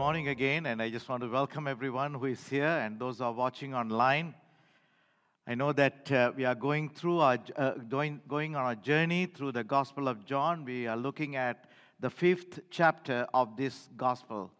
[0.00, 3.24] Morning again, and I just want to welcome everyone who is here and those who
[3.24, 4.34] are watching online.
[5.46, 9.26] I know that uh, we are going through our uh, going, going on a journey
[9.26, 10.64] through the Gospel of John.
[10.64, 11.66] We are looking at
[12.00, 14.50] the fifth chapter of this Gospel.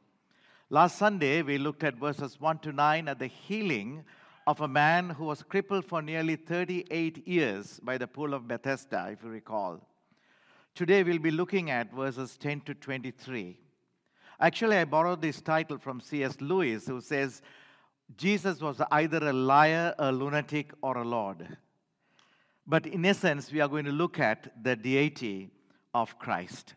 [0.69, 4.05] Last Sunday, we looked at verses 1 to 9 at the healing
[4.47, 9.09] of a man who was crippled for nearly 38 years by the pool of Bethesda,
[9.11, 9.81] if you recall.
[10.75, 13.57] Today, we'll be looking at verses 10 to 23.
[14.41, 16.41] Actually, I borrowed this title from C.S.
[16.41, 17.43] Lewis, who says
[18.17, 21.59] Jesus was either a liar, a lunatic, or a Lord.
[22.67, 25.51] But in essence, we are going to look at the deity
[25.93, 26.75] of Christ.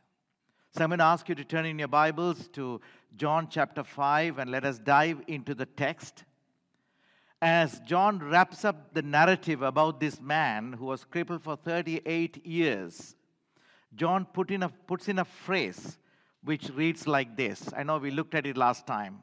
[0.72, 2.82] So I'm going to ask you to turn in your Bibles to
[3.16, 6.26] John chapter 5 and let us dive into the text.
[7.42, 13.16] As John wraps up the narrative about this man who was crippled for 38 years,
[13.96, 15.98] John put in a, puts in a phrase
[16.44, 17.70] which reads like this.
[17.76, 19.20] I know we looked at it last time.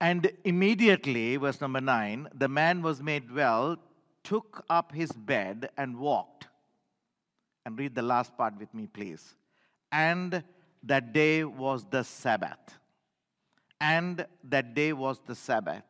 [0.00, 3.76] And immediately, verse number 9, the man was made well,
[4.24, 6.46] took up his bed, and walked.
[7.66, 9.34] And read the last part with me, please.
[9.92, 10.42] And
[10.84, 12.78] that day was the Sabbath.
[13.80, 15.84] And that day was the Sabbath.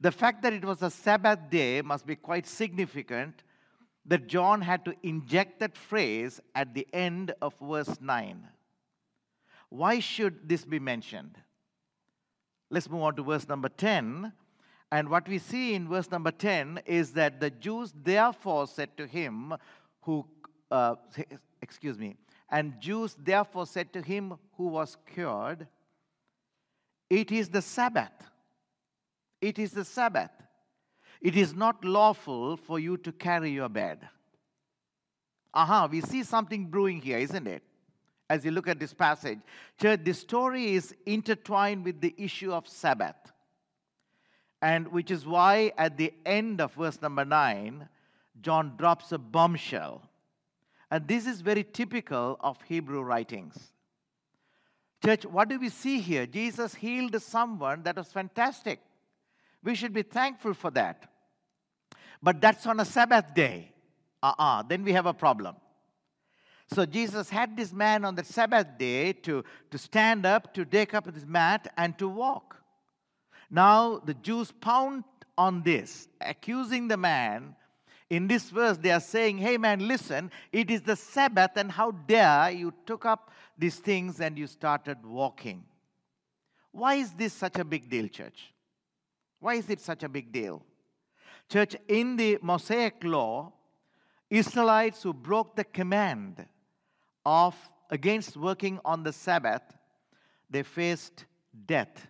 [0.00, 3.42] The fact that it was a Sabbath day must be quite significant
[4.06, 8.48] that John had to inject that phrase at the end of verse 9.
[9.70, 11.38] Why should this be mentioned?
[12.70, 14.32] Let's move on to verse number 10.
[14.92, 19.06] And what we see in verse number 10 is that the Jews therefore said to
[19.06, 19.54] him,
[20.02, 20.26] who,
[20.70, 20.96] uh,
[21.62, 22.16] excuse me,
[22.50, 25.68] and Jews therefore said to him who was cured,
[27.08, 28.12] It is the Sabbath.
[29.40, 30.30] It is the Sabbath.
[31.20, 34.08] It is not lawful for you to carry your bed.
[35.54, 37.62] Aha, we see something brewing here, isn't it?
[38.30, 39.40] As you look at this passage.
[39.82, 43.16] Church, this story is intertwined with the issue of Sabbath.
[44.62, 47.88] And which is why at the end of verse number 9,
[48.40, 50.02] John drops a bombshell.
[50.92, 53.72] And this is very typical of Hebrew writings.
[55.04, 56.26] Church, what do we see here?
[56.26, 58.78] Jesus healed someone that was fantastic.
[59.64, 61.10] We should be thankful for that.
[62.22, 63.72] But that's on a Sabbath day.
[64.22, 65.56] Uh uh-uh, uh, then we have a problem.
[66.72, 70.94] So Jesus had this man on the Sabbath day to, to stand up, to take
[70.94, 72.56] up his mat, and to walk.
[73.50, 75.02] Now the Jews pound
[75.36, 77.56] on this, accusing the man.
[78.08, 81.90] In this verse, they are saying, Hey man, listen, it is the Sabbath, and how
[81.90, 85.64] dare you took up these things and you started walking.
[86.70, 88.52] Why is this such a big deal, church?
[89.40, 90.62] Why is it such a big deal?
[91.48, 93.52] Church, in the Mosaic law,
[94.28, 96.46] Israelites who broke the command
[97.24, 97.54] of
[97.90, 99.62] against working on the Sabbath,
[100.48, 101.24] they faced
[101.66, 102.06] death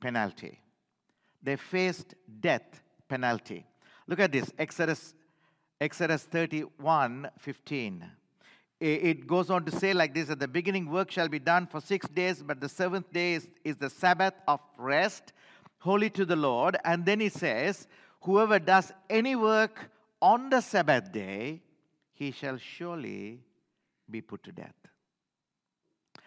[0.00, 0.60] penalty.
[1.42, 3.66] They faced death penalty.
[4.06, 5.14] Look at this Exodus,
[5.80, 8.04] Exodus 31 15.
[8.80, 11.80] It goes on to say like this At the beginning, work shall be done for
[11.80, 15.34] six days, but the seventh day is, is the Sabbath of rest,
[15.78, 16.78] holy to the Lord.
[16.84, 17.86] And then he says,
[18.22, 19.90] Whoever does any work
[20.20, 21.60] on the Sabbath day,
[22.14, 23.40] he shall surely
[24.10, 24.74] be put to death.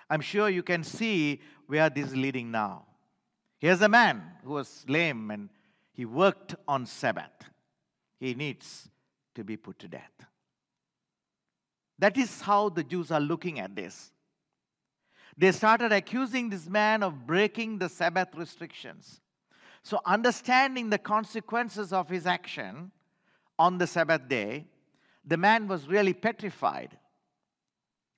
[0.10, 2.86] I'm sure you can see where this is leading now.
[3.60, 5.50] Here's a man who was lame and
[5.94, 7.32] he worked on Sabbath.
[8.20, 8.90] He needs
[9.36, 10.12] to be put to death.
[12.00, 14.12] That is how the Jews are looking at this.
[15.38, 19.22] They started accusing this man of breaking the Sabbath restrictions.
[19.84, 22.92] So, understanding the consequences of his action
[23.60, 24.66] on the Sabbath day,
[25.26, 26.98] the man was really petrified.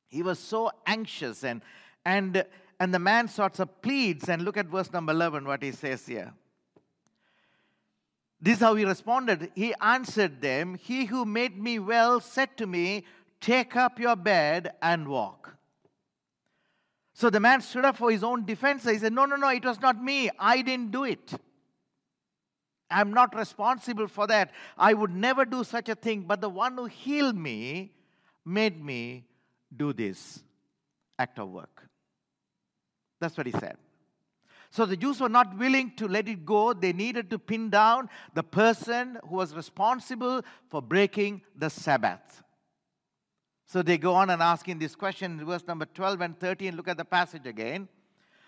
[0.07, 1.62] He was so anxious and
[2.06, 2.46] and
[2.80, 6.06] and the man sorts of pleads and look at verse number 11 what he says
[6.06, 6.34] here.
[8.42, 9.52] This is how he responded.
[9.56, 13.06] He answered them, He who made me well said to me,
[13.40, 15.56] Take up your bed and walk.
[17.13, 18.84] So the man stood up for his own defense.
[18.84, 20.30] He said, No, no, no, it was not me.
[20.38, 21.34] I didn't do it.
[22.92, 24.52] I'm not responsible for that.
[24.78, 26.22] I would never do such a thing.
[26.22, 27.94] But the one who healed me
[28.44, 29.25] made me
[29.75, 30.44] do this
[31.17, 31.88] act of work.
[33.19, 33.77] That's what he said.
[34.71, 36.73] So the Jews were not willing to let it go.
[36.73, 42.44] They needed to pin down the person who was responsible for breaking the Sabbath.
[43.67, 46.75] So they go on and asking this question in verse number 12 and 13.
[46.75, 47.88] Look at the passage again.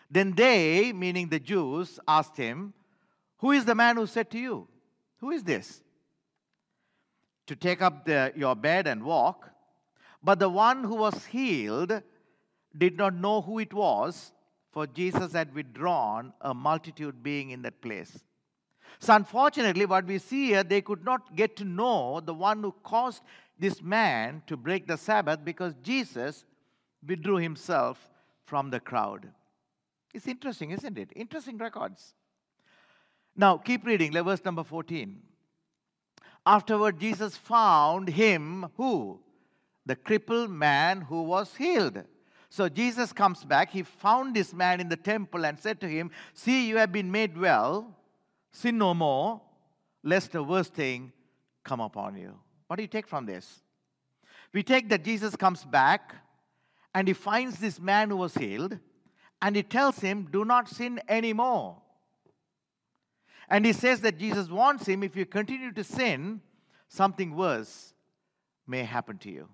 [0.09, 2.73] Then they, meaning the Jews, asked him,
[3.37, 4.67] Who is the man who said to you,
[5.19, 5.81] Who is this?
[7.47, 9.49] To take up the, your bed and walk.
[10.23, 12.01] But the one who was healed
[12.77, 14.33] did not know who it was,
[14.71, 18.23] for Jesus had withdrawn, a multitude being in that place.
[18.99, 22.73] So, unfortunately, what we see here, they could not get to know the one who
[22.83, 23.21] caused
[23.59, 26.45] this man to break the Sabbath because Jesus
[27.07, 28.09] withdrew himself
[28.45, 29.29] from the crowd.
[30.13, 31.09] It's interesting, isn't it?
[31.15, 32.13] Interesting records.
[33.35, 35.21] Now, keep reading, verse number 14.
[36.45, 39.19] Afterward, Jesus found him who?
[39.87, 42.03] The crippled man who was healed.
[42.49, 43.71] So Jesus comes back.
[43.71, 47.09] He found this man in the temple and said to him, See, you have been
[47.09, 47.95] made well.
[48.51, 49.41] Sin no more,
[50.03, 51.13] lest the worst thing
[51.63, 52.37] come upon you.
[52.67, 53.61] What do you take from this?
[54.53, 56.15] We take that Jesus comes back
[56.93, 58.77] and he finds this man who was healed
[59.41, 61.77] and he tells him, Do not sin anymore.
[63.49, 66.41] And he says that Jesus warns him if you continue to sin,
[66.89, 67.93] something worse
[68.65, 69.47] may happen to you.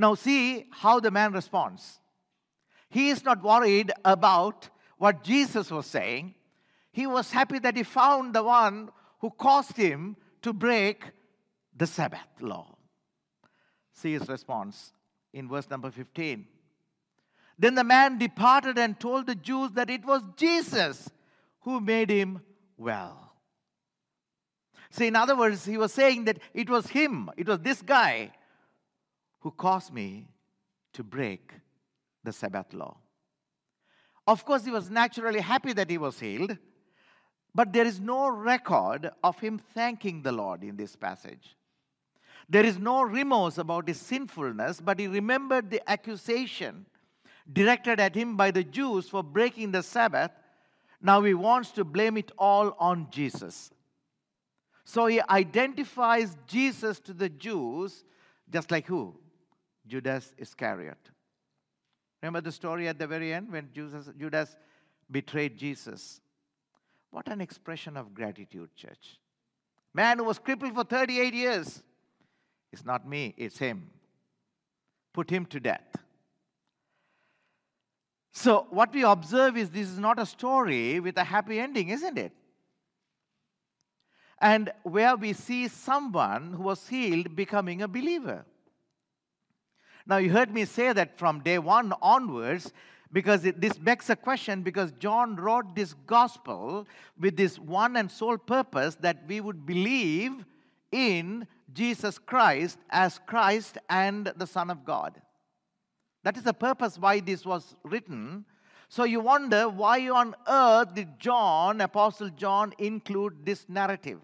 [0.00, 2.00] Now, see how the man responds.
[2.88, 6.34] He is not worried about what Jesus was saying.
[6.90, 8.88] He was happy that he found the one
[9.18, 11.04] who caused him to break
[11.76, 12.78] the Sabbath law.
[13.92, 14.94] See his response
[15.34, 16.46] in verse number 15.
[17.58, 21.10] Then the man departed and told the Jews that it was Jesus
[21.60, 22.40] who made him
[22.78, 23.34] well.
[24.88, 28.32] See, in other words, he was saying that it was him, it was this guy
[29.40, 30.28] who caused me
[30.92, 31.52] to break
[32.24, 32.96] the Sabbath law.
[34.26, 36.56] Of course, he was naturally happy that he was healed,
[37.54, 41.56] but there is no record of him thanking the Lord in this passage.
[42.48, 46.86] There is no remorse about his sinfulness, but he remembered the accusation
[47.52, 50.30] directed at him by the Jews for breaking the Sabbath.
[51.00, 53.70] Now he wants to blame it all on Jesus.
[54.84, 58.04] So he identifies Jesus to the Jews,
[58.50, 59.14] just like who?
[59.90, 61.10] Judas Iscariot.
[62.22, 64.56] Remember the story at the very end when Judas, Judas
[65.10, 66.20] betrayed Jesus?
[67.10, 69.18] What an expression of gratitude, church.
[69.92, 71.82] Man who was crippled for 38 years
[72.72, 73.90] it's not me, it's him.
[75.12, 75.96] Put him to death.
[78.32, 82.16] So, what we observe is this is not a story with a happy ending, isn't
[82.16, 82.32] it?
[84.40, 88.44] And where we see someone who was healed becoming a believer.
[90.10, 92.72] Now, you heard me say that from day one onwards,
[93.12, 96.88] because it, this begs a question because John wrote this gospel
[97.20, 100.44] with this one and sole purpose that we would believe
[100.90, 105.22] in Jesus Christ as Christ and the Son of God.
[106.24, 108.44] That is the purpose why this was written.
[108.88, 114.18] So you wonder why on earth did John, Apostle John, include this narrative,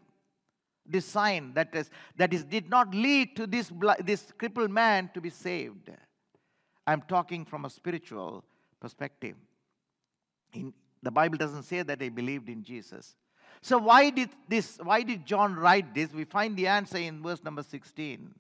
[0.89, 3.73] this sign that is that is did not lead to this
[4.05, 5.91] this crippled man to be saved.
[6.87, 8.45] I'm talking from a spiritual
[8.81, 9.37] perspective.
[10.53, 13.17] In, the Bible doesn't say that they believed in Jesus.
[13.61, 16.13] So why did this why did John write this?
[16.13, 18.35] We find the answer in verse number 16.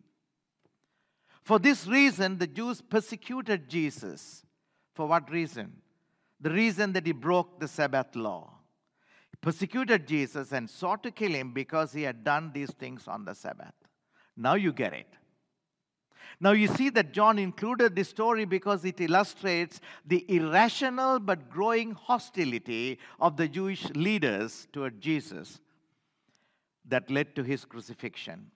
[1.42, 4.44] For this reason the Jews persecuted Jesus.
[4.94, 5.72] For what reason?
[6.40, 8.55] The reason that he broke the Sabbath law.
[9.46, 13.32] Persecuted Jesus and sought to kill him because he had done these things on the
[13.32, 13.74] Sabbath.
[14.36, 15.06] Now you get it.
[16.40, 21.92] Now, you see that John included this story because it illustrates the irrational but growing
[21.92, 25.60] hostility of the Jewish leaders toward Jesus
[26.88, 28.50] that led to his crucifixion.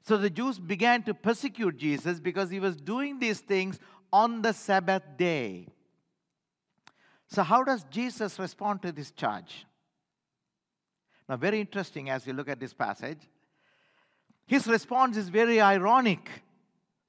[0.00, 3.78] So the Jews began to persecute Jesus because he was doing these things
[4.10, 5.68] on the Sabbath day.
[7.28, 9.66] So, how does Jesus respond to this charge?
[11.30, 13.20] Now, very interesting as you look at this passage.
[14.48, 16.28] His response is very ironic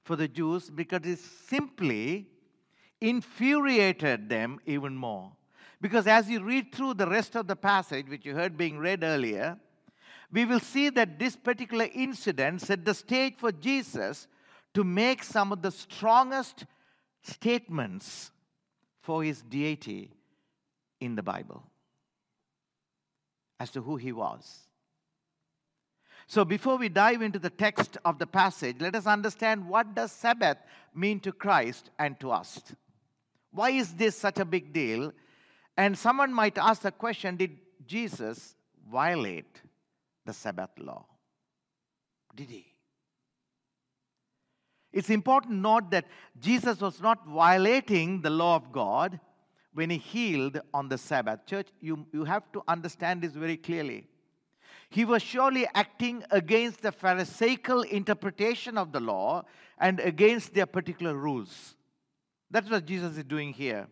[0.04, 2.28] for the Jews because it simply
[3.00, 5.32] infuriated them even more.
[5.80, 9.02] Because as you read through the rest of the passage, which you heard being read
[9.02, 9.58] earlier,
[10.30, 14.28] we will see that this particular incident set the stage for Jesus
[14.74, 16.64] to make some of the strongest
[17.24, 18.30] statements
[19.00, 20.12] for his deity
[21.00, 21.64] in the Bible
[23.62, 24.66] as to who he was.
[26.26, 30.10] So before we dive into the text of the passage, let us understand what does
[30.10, 30.58] Sabbath
[30.92, 32.60] mean to Christ and to us.
[33.52, 35.12] Why is this such a big deal?
[35.76, 38.56] And someone might ask the question Did Jesus
[38.90, 39.62] violate
[40.26, 41.06] the Sabbath law?
[42.34, 42.66] Did he?
[44.92, 46.06] It's important to note that
[46.40, 49.20] Jesus was not violating the law of God
[49.74, 51.46] when he healed on the Sabbath.
[51.46, 54.06] Church, you, you have to understand this very clearly.
[54.90, 59.44] He was surely acting against the Pharisaical interpretation of the law
[59.78, 61.76] and against their particular rules.
[62.50, 63.86] That's what Jesus is doing here.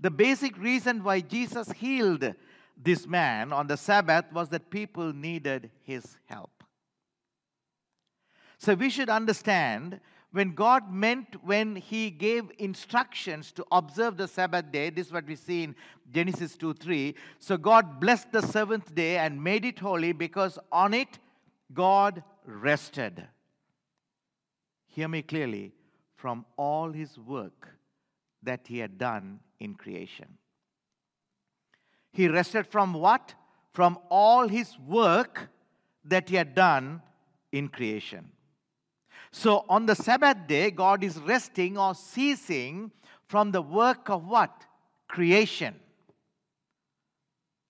[0.00, 2.34] The basic reason why Jesus healed
[2.82, 6.50] this man on the Sabbath was that people needed his help.
[8.58, 10.00] So we should understand
[10.32, 15.26] when God meant when He gave instructions to observe the Sabbath day, this is what
[15.26, 15.74] we see in
[16.12, 17.14] Genesis 2 3.
[17.38, 21.18] So God blessed the seventh day and made it holy because on it
[21.72, 23.26] God rested.
[24.86, 25.72] Hear me clearly
[26.16, 27.68] from all His work
[28.42, 30.38] that He had done in creation.
[32.12, 33.34] He rested from what?
[33.72, 35.48] From all His work
[36.04, 37.02] that He had done
[37.52, 38.32] in creation.
[39.38, 42.90] So on the Sabbath day, God is resting or ceasing
[43.28, 44.64] from the work of what?
[45.08, 45.74] Creation.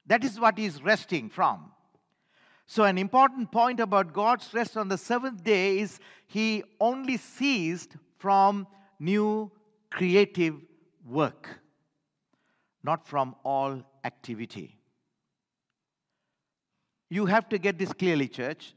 [0.07, 1.73] That is what he is resting from.
[2.69, 7.97] So, an important point about God's rest on the seventh day is he only ceased
[8.17, 8.69] from
[9.01, 9.51] new
[9.91, 10.55] creative
[11.05, 11.49] work,
[12.85, 14.79] not from all activity.
[17.11, 18.73] You have to get this clearly, church.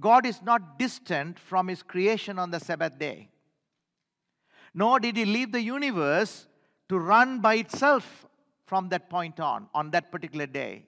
[0.00, 3.30] God is not distant from his creation on the Sabbath day.
[4.74, 6.46] Nor did he leave the universe
[6.88, 8.26] to run by itself
[8.66, 10.84] from that point on, on that particular day.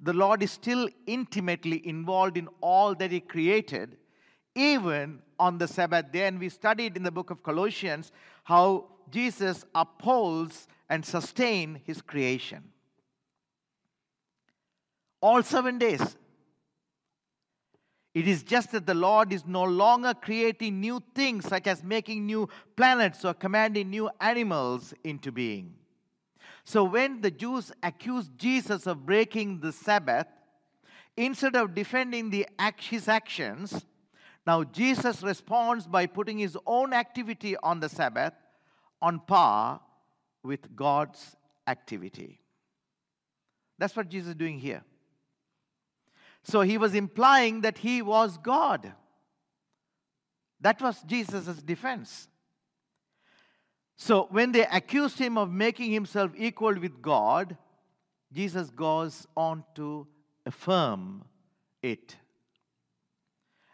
[0.00, 3.96] The Lord is still intimately involved in all that he created,
[4.54, 6.26] even on the Sabbath day.
[6.26, 8.12] And we studied in the book of Colossians
[8.44, 12.64] how Jesus upholds and sustains his creation.
[15.20, 16.16] All seven days,
[18.14, 22.24] it is just that the Lord is no longer creating new things, such as making
[22.24, 25.74] new planets or commanding new animals into being.
[26.62, 30.28] So, when the Jews accused Jesus of breaking the Sabbath,
[31.16, 32.46] instead of defending the,
[32.78, 33.84] his actions,
[34.46, 38.32] now Jesus responds by putting his own activity on the Sabbath
[39.02, 39.80] on par
[40.44, 42.40] with God's activity.
[43.78, 44.84] That's what Jesus is doing here.
[46.44, 48.92] So he was implying that he was God.
[50.60, 52.28] That was Jesus' defense.
[53.96, 57.56] So when they accused him of making himself equal with God,
[58.32, 60.06] Jesus goes on to
[60.44, 61.24] affirm
[61.82, 62.16] it.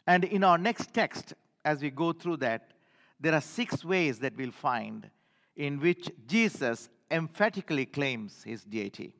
[0.06, 1.34] And in our next text,
[1.64, 2.72] as we go through that,
[3.18, 5.08] there are six ways that we'll find
[5.56, 9.14] in which Jesus emphatically claims his deity.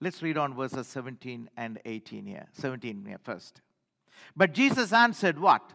[0.00, 2.46] Let's read on verses 17 and 18 here.
[2.52, 3.62] 17 here first.
[4.36, 5.72] But Jesus answered, What?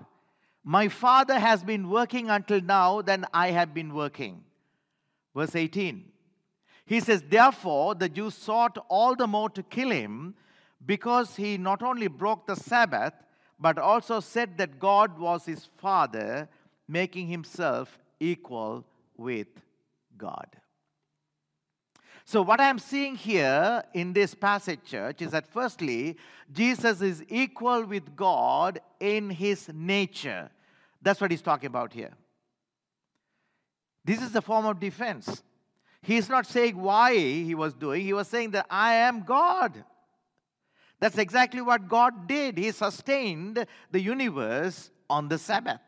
[0.63, 4.43] My Father has been working until now, then I have been working.
[5.35, 6.05] Verse 18.
[6.85, 10.35] He says, Therefore, the Jews sought all the more to kill him
[10.85, 13.13] because he not only broke the Sabbath,
[13.59, 16.49] but also said that God was his Father,
[16.87, 18.85] making himself equal
[19.17, 19.47] with
[20.17, 20.47] God.
[22.25, 26.17] So, what I'm seeing here in this passage, church, is that firstly,
[26.51, 30.49] Jesus is equal with God in his nature.
[31.01, 32.11] That's what he's talking about here.
[34.05, 35.43] This is the form of defense.
[36.01, 39.83] He's not saying why he was doing, he was saying that I am God.
[40.99, 42.57] That's exactly what God did.
[42.57, 45.81] He sustained the universe on the Sabbath.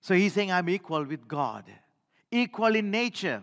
[0.00, 1.64] So he's saying, I'm equal with God,
[2.30, 3.42] equal in nature.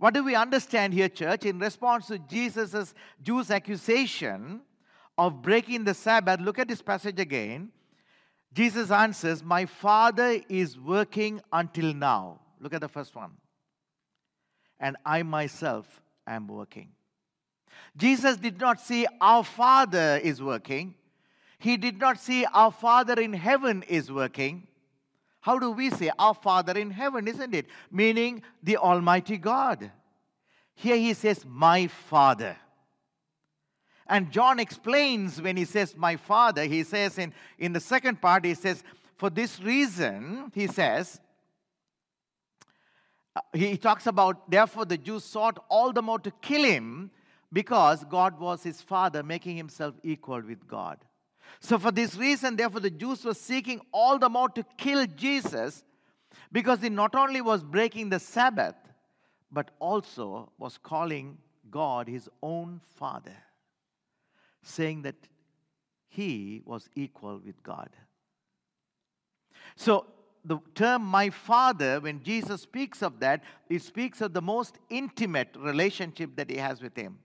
[0.00, 1.44] What do we understand here, church?
[1.44, 4.62] In response to Jesus' Jews' accusation
[5.18, 7.70] of breaking the Sabbath, look at this passage again.
[8.54, 12.40] Jesus answers, My Father is working until now.
[12.60, 13.32] Look at the first one.
[14.80, 15.86] And I myself
[16.26, 16.88] am working.
[17.94, 20.94] Jesus did not see our Father is working.
[21.58, 24.66] He did not see our Father in heaven is working.
[25.40, 27.66] How do we say our Father in heaven, isn't it?
[27.90, 29.90] Meaning the Almighty God.
[30.74, 32.56] Here he says, My Father.
[34.06, 38.44] And John explains when he says, My Father, he says in, in the second part,
[38.44, 38.82] he says,
[39.16, 41.20] For this reason, he says,
[43.36, 47.12] uh, he talks about, therefore, the Jews sought all the more to kill him
[47.52, 50.98] because God was his father, making himself equal with God.
[51.58, 55.82] So, for this reason, therefore, the Jews were seeking all the more to kill Jesus
[56.52, 58.74] Because he not only was breaking the Sabbath,
[59.50, 61.38] but also was calling
[61.70, 63.36] God his own Father,
[64.62, 65.16] saying that
[66.08, 67.90] he was equal with God.
[69.76, 70.06] So,
[70.44, 75.54] the term my father, when Jesus speaks of that, he speaks of the most intimate
[75.56, 77.18] relationship that he has with him.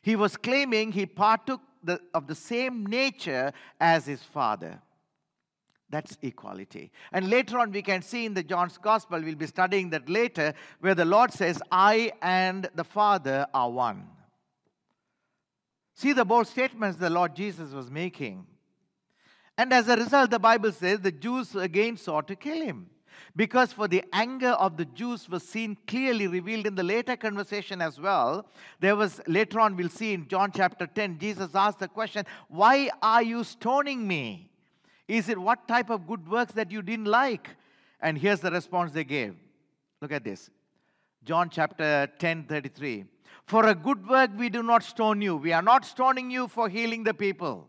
[0.00, 4.80] He was claiming he partook the, of the same nature as his father.
[5.90, 6.92] That's equality.
[7.12, 10.52] And later on, we can see in the John's Gospel, we'll be studying that later,
[10.80, 14.06] where the Lord says, I and the Father are one.
[15.94, 18.46] See the bold statements the Lord Jesus was making.
[19.56, 22.90] And as a result, the Bible says the Jews again sought to kill him.
[23.36, 27.80] Because for the anger of the Jews was seen clearly revealed in the later conversation
[27.80, 28.46] as well.
[28.80, 32.90] There was, later on, we'll see in John chapter 10, Jesus asked the question, Why
[33.02, 34.50] are you stoning me?
[35.06, 37.48] Is it what type of good works that you didn't like?
[38.00, 39.34] And here's the response they gave.
[40.00, 40.50] Look at this.
[41.24, 43.04] John chapter 10, 33.
[43.46, 45.36] For a good work we do not stone you.
[45.36, 47.68] We are not stoning you for healing the people.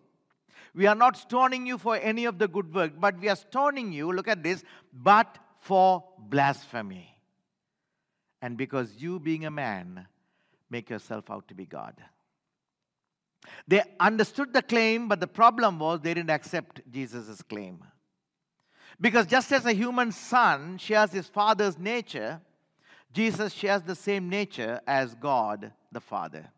[0.73, 3.91] We are not stoning you for any of the good work, but we are stoning
[3.91, 7.15] you, look at this, but for blasphemy.
[8.41, 10.07] And because you, being a man,
[10.69, 11.95] make yourself out to be God.
[13.67, 17.83] They understood the claim, but the problem was they didn't accept Jesus' claim.
[19.01, 22.41] Because just as a human son shares his father's nature,
[23.13, 26.51] Jesus shares the same nature as God the Father.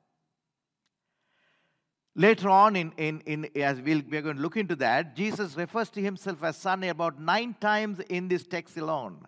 [2.16, 5.90] Later on, in, in, in, as we'll, we're going to look into that, Jesus refers
[5.92, 9.26] to himself as Son about nine times in this text alone.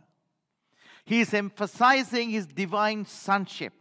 [1.05, 3.73] He is emphasizing his divine sonship.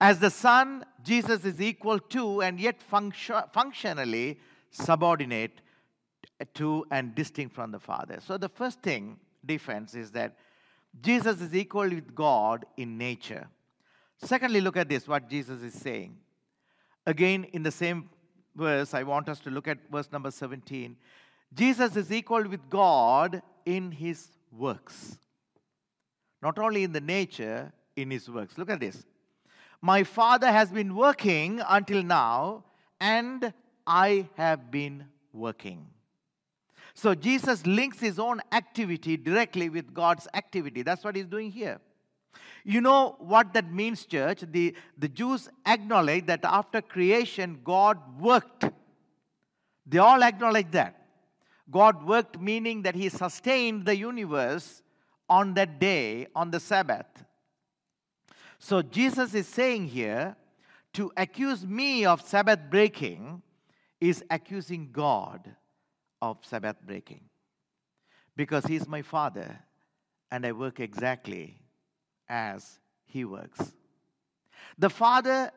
[0.00, 4.38] As the Son, Jesus is equal to and yet function, functionally
[4.70, 5.60] subordinate
[6.54, 8.18] to and distinct from the Father.
[8.24, 10.36] So, the first thing, difference, is that
[11.00, 13.48] Jesus is equal with God in nature.
[14.18, 16.16] Secondly, look at this what Jesus is saying.
[17.06, 18.08] Again, in the same
[18.56, 20.96] verse, I want us to look at verse number 17.
[21.52, 25.18] Jesus is equal with God in his works.
[26.42, 28.58] Not only in the nature, in his works.
[28.58, 29.04] Look at this.
[29.80, 32.64] My Father has been working until now,
[33.00, 33.52] and
[33.86, 35.86] I have been working.
[36.94, 40.82] So Jesus links his own activity directly with God's activity.
[40.82, 41.80] That's what he's doing here.
[42.64, 44.44] You know what that means, church?
[44.50, 48.64] The, the Jews acknowledge that after creation, God worked.
[49.86, 51.04] They all acknowledge that.
[51.70, 54.82] God worked, meaning that He sustained the universe
[55.28, 57.06] on that day, on the Sabbath.
[58.58, 60.36] So Jesus is saying here
[60.94, 63.42] to accuse me of Sabbath breaking
[64.00, 65.54] is accusing God
[66.22, 67.22] of Sabbath breaking.
[68.36, 69.58] Because He's my Father
[70.30, 71.58] and I work exactly
[72.28, 73.72] as He works.
[74.78, 75.50] The Father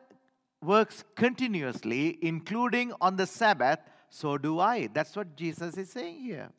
[0.62, 3.78] works continuously, including on the Sabbath,
[4.10, 4.88] so do I.
[4.92, 6.50] That's what Jesus is saying here.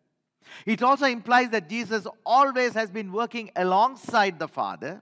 [0.66, 5.02] It also implies that Jesus always has been working alongside the Father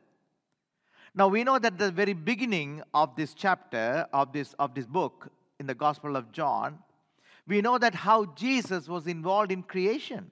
[1.17, 5.29] now we know that the very beginning of this chapter, of this, of this book
[5.59, 6.77] in the Gospel of John,
[7.47, 10.29] we know that how Jesus was involved in creation.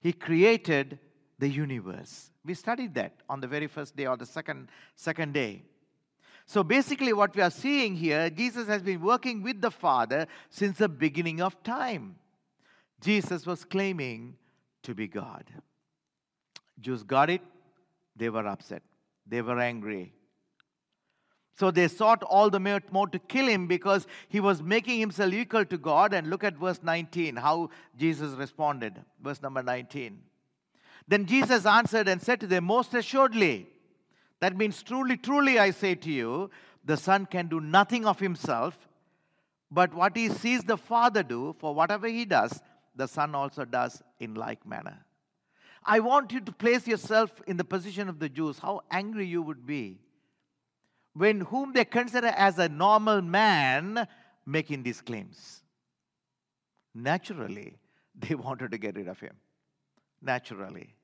[0.00, 0.98] He created
[1.38, 2.31] the universe.
[2.44, 5.62] We studied that on the very first day or the second, second day.
[6.44, 10.78] So basically, what we are seeing here, Jesus has been working with the Father since
[10.78, 12.16] the beginning of time.
[13.00, 14.36] Jesus was claiming
[14.82, 15.44] to be God.
[16.80, 17.42] Jews got it,
[18.16, 18.82] they were upset.
[19.26, 20.12] They were angry.
[21.54, 25.64] So they sought all the more to kill him because he was making himself equal
[25.66, 26.12] to God.
[26.12, 29.00] And look at verse 19, how Jesus responded.
[29.22, 30.18] Verse number 19.
[31.08, 33.68] Then Jesus answered and said to them, Most assuredly,
[34.40, 36.50] that means truly, truly, I say to you,
[36.84, 38.76] the Son can do nothing of himself,
[39.70, 42.60] but what he sees the Father do, for whatever he does,
[42.94, 44.98] the Son also does in like manner.
[45.84, 49.42] I want you to place yourself in the position of the Jews, how angry you
[49.42, 49.98] would be
[51.14, 54.06] when whom they consider as a normal man
[54.46, 55.62] making these claims.
[56.94, 57.78] Naturally,
[58.14, 59.34] they wanted to get rid of him.
[60.22, 60.94] Naturally.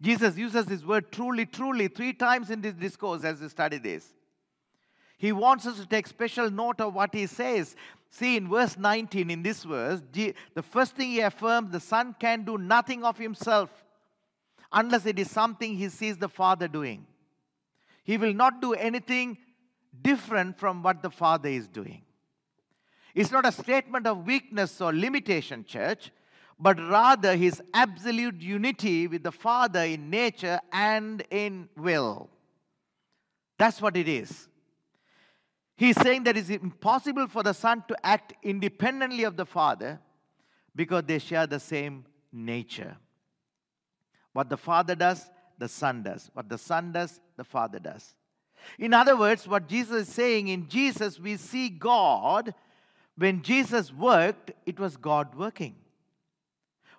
[0.00, 4.12] Jesus uses this word truly, truly three times in this discourse as we study this.
[5.16, 7.74] He wants us to take special note of what he says.
[8.10, 12.44] See, in verse 19, in this verse, the first thing he affirms the Son can
[12.44, 13.70] do nothing of himself
[14.70, 17.06] unless it is something he sees the Father doing.
[18.04, 19.38] He will not do anything
[20.02, 22.02] different from what the Father is doing.
[23.14, 26.10] It's not a statement of weakness or limitation, church,
[26.58, 32.30] but rather his absolute unity with the Father in nature and in will.
[33.58, 34.48] That's what it is.
[35.76, 40.00] He's saying that it's impossible for the Son to act independently of the Father
[40.74, 42.96] because they share the same nature.
[44.32, 46.30] What the Father does, the Son does.
[46.32, 48.14] What the Son does, the Father does.
[48.78, 52.54] In other words, what Jesus is saying in Jesus, we see God.
[53.16, 55.76] When Jesus worked, it was God working.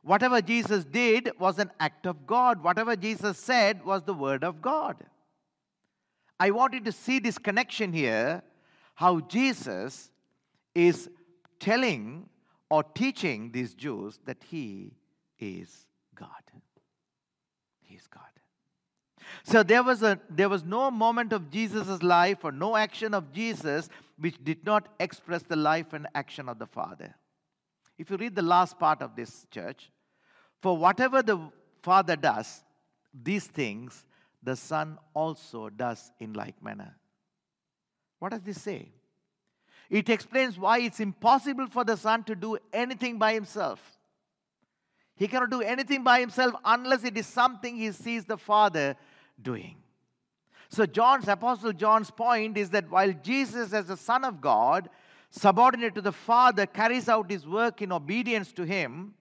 [0.08, 2.63] Whatever Jesus did was an act of God.
[2.63, 4.96] Whatever Jesus said was the word of God.
[6.39, 8.41] I wanted to see this connection here
[8.96, 10.10] how Jesus
[10.74, 11.10] is
[11.60, 12.30] telling
[12.70, 14.93] or teaching these Jews that he
[15.39, 16.30] is God.
[17.82, 18.24] He is God.
[19.43, 23.34] So there was, a, there was no moment of Jesus' life or no action of
[23.34, 27.13] Jesus which did not express the life and action of the Father.
[27.98, 29.89] If you read the last part of this church,
[30.62, 31.39] for whatever the
[31.82, 32.63] Father does,
[33.13, 34.06] these things
[34.43, 36.96] the Son also does in like manner.
[38.20, 38.91] What does this say?
[39.89, 43.80] It explains why it's impossible for the Son to do anything by himself.
[45.15, 48.96] He cannot do anything by himself unless it is something he sees the Father
[49.41, 49.78] doing.
[50.70, 54.89] So, John's, Apostle John's point is that while Jesus, as the Son of God,
[55.30, 59.13] subordinate to the Father, carries out his work in obedience to him,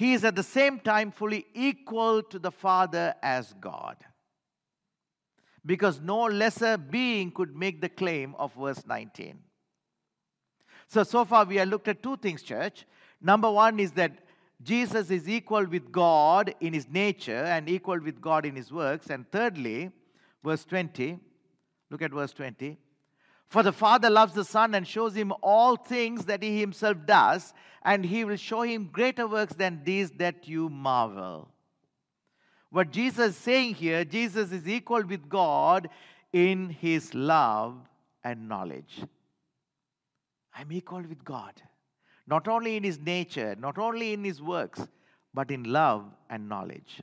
[0.00, 3.98] he is at the same time fully equal to the Father as God
[5.66, 9.38] because no lesser being could make the claim of verse 19.
[10.88, 12.86] So, so far we have looked at two things, church.
[13.20, 14.12] Number one is that
[14.62, 19.10] Jesus is equal with God in his nature and equal with God in his works.
[19.10, 19.90] And thirdly,
[20.42, 21.18] verse 20,
[21.90, 22.78] look at verse 20.
[23.50, 27.52] For the Father loves the Son and shows him all things that he himself does,
[27.82, 31.48] and he will show him greater works than these that you marvel.
[32.70, 35.90] What Jesus is saying here, Jesus is equal with God
[36.32, 37.74] in his love
[38.22, 39.02] and knowledge.
[40.54, 41.60] I'm equal with God,
[42.28, 44.86] not only in his nature, not only in his works,
[45.34, 47.02] but in love and knowledge.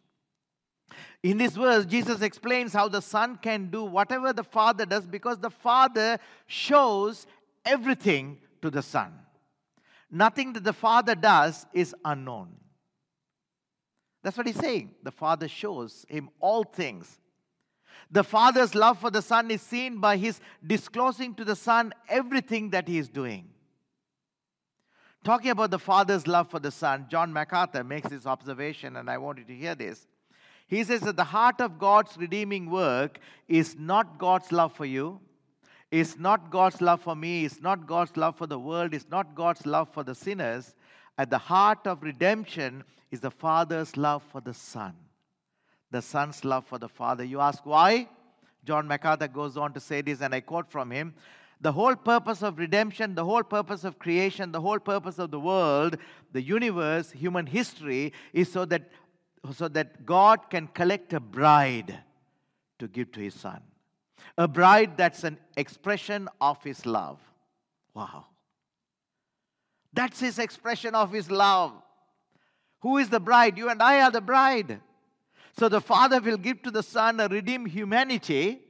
[1.23, 5.39] In this verse, Jesus explains how the Son can do whatever the Father does because
[5.39, 7.27] the Father shows
[7.65, 9.13] everything to the Son.
[10.09, 12.49] Nothing that the Father does is unknown.
[14.23, 14.91] That's what he's saying.
[15.03, 17.19] The Father shows him all things.
[18.09, 22.69] The Father's love for the Son is seen by his disclosing to the Son everything
[22.69, 23.49] that he is doing.
[25.23, 29.17] Talking about the Father's love for the Son, John MacArthur makes this observation, and I
[29.17, 30.07] want you to hear this.
[30.67, 35.19] He says that the heart of God's redeeming work is not God's love for you,
[35.91, 39.33] is not God's love for me, is not God's love for the world, is not
[39.33, 40.75] God's love for the sinners.
[41.17, 44.93] At the heart of redemption is the Father's love for the Son,
[45.89, 47.23] the Son's love for the Father.
[47.23, 48.09] You ask why?
[48.65, 51.13] John MacArthur goes on to say this, and I quote from him
[51.61, 55.39] The whole purpose of redemption, the whole purpose of creation, the whole purpose of the
[55.39, 55.97] world,
[56.33, 58.89] the universe, human history is so that,
[59.53, 61.97] so that God can collect a bride
[62.79, 63.61] to give to his Son.
[64.37, 67.19] A bride that's an expression of his love.
[67.93, 68.25] Wow.
[69.93, 71.73] That's his expression of his love.
[72.81, 73.57] Who is the bride?
[73.57, 74.79] You and I are the bride.
[75.57, 78.61] So the Father will give to the Son a redeemed humanity,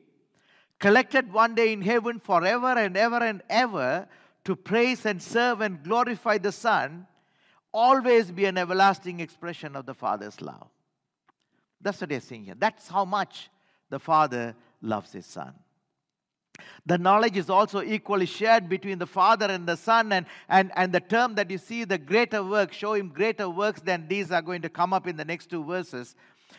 [0.80, 4.08] collected one day in heaven forever and ever and ever
[4.46, 7.06] to praise and serve and glorify the Son,
[7.78, 10.68] always be an everlasting expression of the Father's love.
[11.80, 12.56] That's what they're saying here.
[12.58, 13.50] That's how much
[13.92, 15.54] the Father loves His Son.
[16.88, 20.92] The knowledge is also equally shared between the Father and the Son, and, and, and
[20.92, 24.42] the term that you see, the greater works, show him greater works than these are
[24.42, 26.16] going to come up in the next two verses.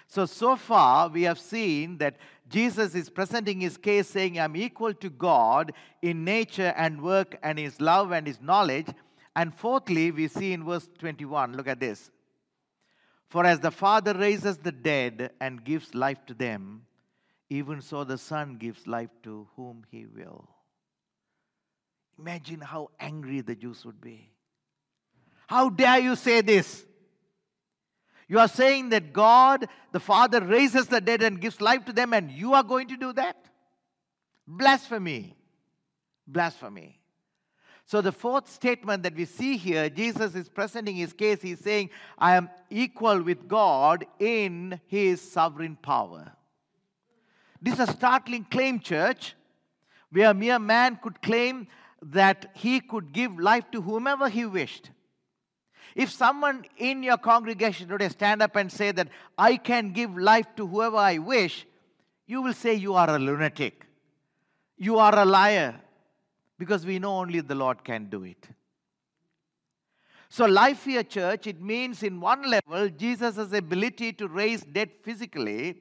[0.07, 2.15] So, so far, we have seen that
[2.49, 7.59] Jesus is presenting his case saying, I'm equal to God in nature and work and
[7.59, 8.87] his love and his knowledge.
[9.37, 12.11] And fourthly, we see in verse 21, look at this.
[13.29, 16.83] For as the Father raises the dead and gives life to them,
[17.51, 20.49] even so, the Son gives life to whom He will.
[22.19, 24.31] Imagine how angry the Jews would be.
[25.47, 26.85] How dare you say this?
[28.29, 32.13] You are saying that God, the Father, raises the dead and gives life to them,
[32.13, 33.37] and you are going to do that?
[34.47, 35.35] Blasphemy.
[36.27, 36.98] Blasphemy.
[37.89, 41.41] So, the fourth statement that we see here, Jesus is presenting his case.
[41.41, 46.33] He's saying, I am equal with God in his sovereign power.
[47.63, 49.35] This is a startling claim, church,
[50.13, 51.67] where a mere man could claim
[52.03, 54.91] that he could give life to whomever he wished.
[55.95, 60.47] If someone in your congregation today stand up and say that I can give life
[60.57, 61.67] to whoever I wish,
[62.27, 63.87] you will say you are a lunatic.
[64.77, 65.81] You are a liar
[66.59, 68.49] because we know only the Lord can do it.
[70.31, 75.77] So, life here, church, it means in one level, Jesus ability to raise dead physically.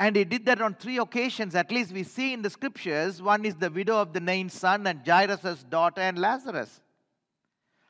[0.00, 3.20] And he did that on three occasions, at least we see in the scriptures.
[3.20, 6.80] One is the widow of the Nain's son, and Jairus' daughter, and Lazarus.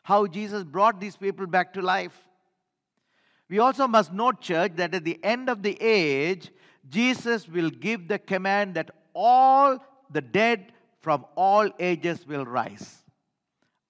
[0.03, 2.27] How Jesus brought these people back to life.
[3.49, 6.51] We also must note, church, that at the end of the age,
[6.89, 9.79] Jesus will give the command that all
[10.11, 10.73] the dead
[11.09, 12.99] from all ages will rise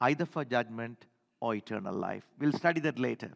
[0.02, 1.07] either for judgment
[1.40, 2.22] or eternal life.
[2.38, 3.33] We'll study that later.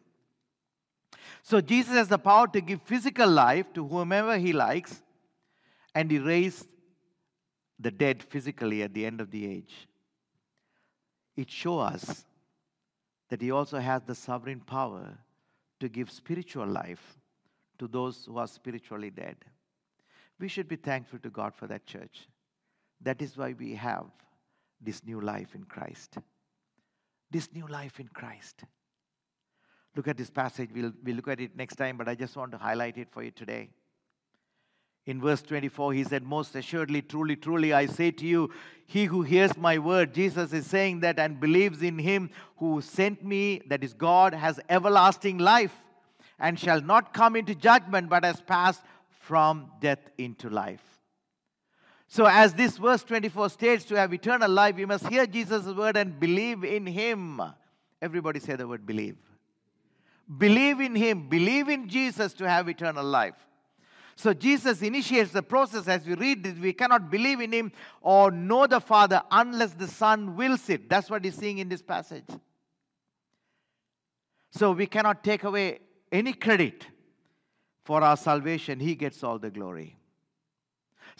[1.41, 5.01] So, Jesus has the power to give physical life to whomever he likes,
[5.93, 6.65] and he raised
[7.77, 9.89] the dead physically at the end of the age.
[11.35, 12.25] It shows us
[13.27, 15.17] that he also has the sovereign power
[15.81, 17.17] to give spiritual life
[17.79, 19.35] to those who are spiritually dead.
[20.39, 22.29] We should be thankful to God for that church.
[23.03, 24.05] That is why we have
[24.81, 26.17] this new life in Christ
[27.33, 28.63] this new life in Christ.
[29.95, 30.69] Look at this passage.
[30.73, 33.23] We'll, we'll look at it next time, but I just want to highlight it for
[33.23, 33.69] you today.
[35.05, 38.51] In verse 24, he said, Most assuredly, truly, truly, I say to you,
[38.85, 43.25] he who hears my word, Jesus is saying that, and believes in him who sent
[43.25, 45.75] me, that is God, has everlasting life,
[46.39, 50.92] and shall not come into judgment, but has passed from death into life.
[52.13, 55.97] So, as this verse 24 states, to have eternal life, we must hear Jesus' word
[55.97, 57.41] and believe in him.
[57.99, 59.17] Everybody say the word believe.
[60.37, 63.33] Believe in him, believe in Jesus to have eternal life.
[64.15, 66.55] So, Jesus initiates the process as we read this.
[66.59, 70.87] We cannot believe in him or know the Father unless the Son wills it.
[70.87, 72.27] That's what he's saying in this passage.
[74.51, 75.79] So, we cannot take away
[76.11, 76.85] any credit
[77.83, 79.97] for our salvation, he gets all the glory.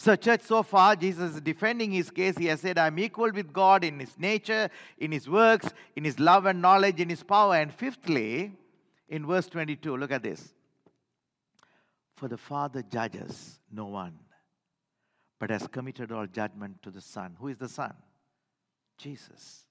[0.04, 2.38] So, church, so far, Jesus is defending his case.
[2.38, 6.20] He has said, I'm equal with God in his nature, in his works, in his
[6.20, 7.56] love and knowledge, in his power.
[7.56, 8.52] And fifthly,
[9.08, 10.54] in verse 22, look at this.
[12.18, 14.20] For the Father judges no one,
[15.40, 17.38] but has committed all judgment to the Son.
[17.40, 17.94] Who is the Son?
[18.98, 19.62] Jesus.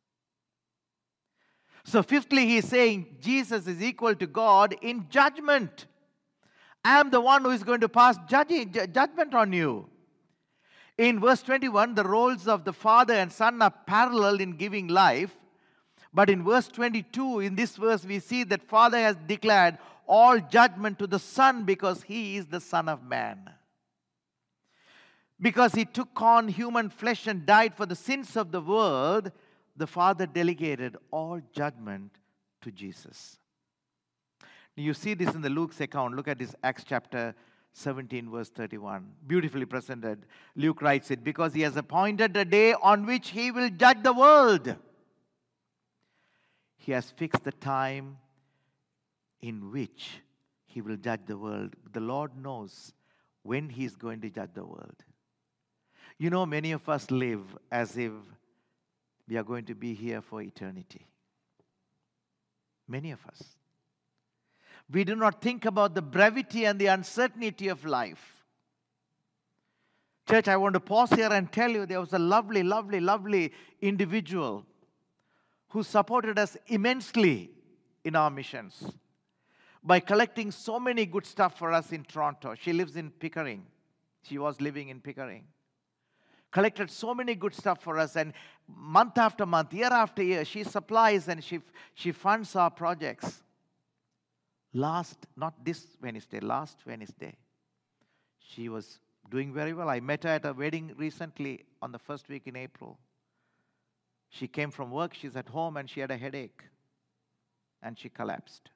[1.84, 5.84] So, fifthly, he is saying Jesus is equal to God in judgment.
[6.82, 9.90] I am the one who is going to pass judging, judgment on you.
[10.98, 15.34] In verse 21, the roles of the Father and Son are parallel in giving life.
[16.12, 20.98] But in verse 22, in this verse, we see that Father has declared all judgment
[20.98, 23.50] to the Son because he is the Son of Man.
[25.40, 29.32] Because he took on human flesh and died for the sins of the world,
[29.76, 32.12] the Father delegated all judgment
[32.60, 33.38] to Jesus.
[34.76, 36.14] You see this in the Luke's account.
[36.14, 37.34] Look at this Acts chapter
[37.72, 39.06] 17, verse 31.
[39.26, 40.26] Beautifully presented.
[40.56, 44.12] Luke writes it because he has appointed a day on which he will judge the
[44.12, 44.76] world.
[46.76, 48.18] He has fixed the time
[49.40, 50.20] in which
[50.66, 51.74] he will judge the world.
[51.92, 52.92] The Lord knows
[53.42, 54.96] when he is going to judge the world.
[56.18, 58.12] You know, many of us live as if
[59.28, 61.06] we are going to be here for eternity.
[62.86, 63.42] Many of us
[64.92, 68.44] we do not think about the brevity and the uncertainty of life.
[70.28, 73.52] Church, I want to pause here and tell you there was a lovely, lovely, lovely
[73.80, 74.64] individual
[75.70, 77.50] who supported us immensely
[78.04, 78.84] in our missions
[79.82, 82.54] by collecting so many good stuff for us in Toronto.
[82.54, 83.64] She lives in Pickering.
[84.22, 85.44] She was living in Pickering.
[86.52, 88.34] Collected so many good stuff for us, and
[88.68, 91.60] month after month, year after year, she supplies and she,
[91.94, 93.42] she funds our projects
[94.72, 97.34] last, not this Wednesday, last Wednesday,
[98.38, 98.98] she was
[99.30, 99.88] doing very well.
[99.88, 102.98] I met her at a wedding recently on the first week in April.
[104.30, 106.62] She came from work, she's at home, and she had a headache.
[107.82, 108.70] And she collapsed.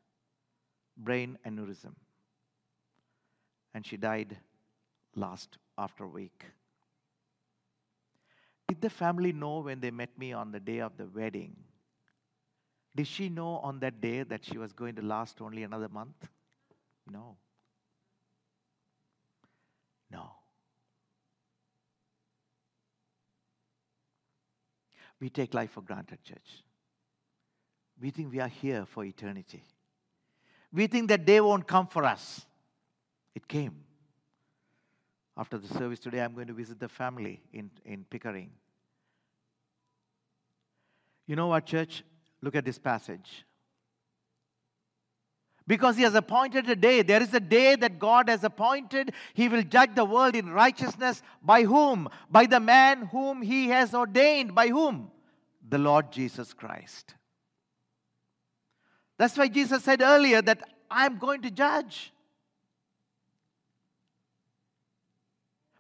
[0.97, 1.95] Brain aneurysm.
[3.75, 4.37] And she died
[5.15, 6.45] last after a week.
[8.69, 11.57] Did the family know when they met me on the day of the wedding
[12.97, 16.29] did she know on that day that she was going to last only another month?
[17.11, 17.37] No.
[20.11, 20.31] No.
[25.21, 26.65] We take life for granted, church.
[28.01, 29.63] We think we are here for eternity.
[30.73, 32.45] We think that day won't come for us.
[33.35, 33.77] It came.
[35.37, 38.51] After the service today, I'm going to visit the family in, in Pickering.
[41.27, 42.03] You know what, church?
[42.47, 43.45] Look at this passage.
[45.67, 47.03] Because he has appointed a day.
[47.03, 49.15] There is a day that God has appointed.
[49.35, 51.25] He will judge the world in righteousness.
[51.43, 52.09] By whom?
[52.31, 54.55] By the man whom he has ordained.
[54.55, 55.11] By whom?
[55.69, 57.17] The Lord Jesus Christ.
[59.19, 62.13] That's why Jesus said earlier that I'm going to judge.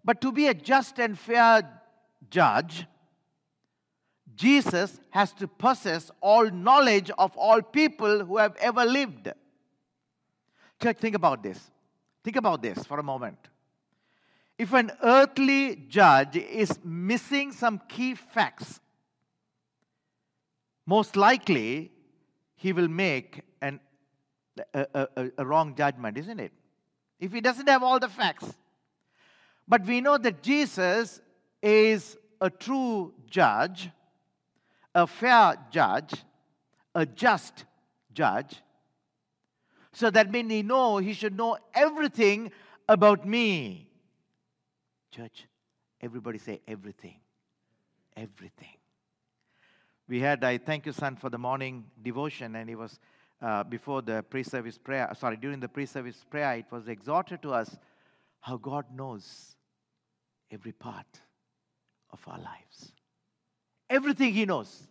[0.05, 1.81] But to be a just and fair
[2.29, 2.87] judge,
[4.37, 9.33] Jesus has to possess all knowledge of all people who have ever lived.
[10.81, 11.59] Church, think about this.
[12.23, 13.39] Think about this for a moment.
[14.59, 18.81] If an earthly judge is missing some key facts,
[20.87, 21.91] most likely
[22.57, 23.81] he will make an,
[24.75, 26.53] a, a, a wrong judgment, isn't it?
[27.19, 28.55] If he doesn't have all the facts.
[29.67, 31.21] But we know that Jesus
[31.63, 33.91] is a true judge,
[34.97, 36.15] a fair judge,
[36.95, 37.67] a just
[38.15, 38.63] judge.
[39.93, 42.51] So that means he know he should know everything
[42.89, 43.89] about me.
[45.11, 45.47] Church,
[46.01, 47.17] everybody say everything.
[48.17, 48.77] Everything.
[50.09, 52.99] We had, I thank you, son, for the morning devotion, and it was
[53.43, 57.43] uh, before the pre service prayer, sorry, during the pre service prayer, it was exhorted
[57.43, 57.77] to us
[58.41, 59.57] how God knows
[60.51, 61.21] every part
[62.11, 62.93] of our lives.
[63.89, 64.83] Everything He knows.